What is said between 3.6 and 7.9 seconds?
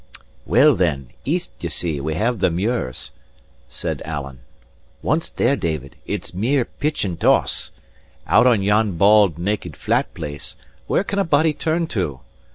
said Alan. "Once there, David, it's mere pitch and toss.